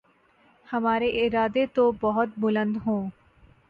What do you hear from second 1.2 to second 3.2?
ارادے تو بہت بلند ہوں۔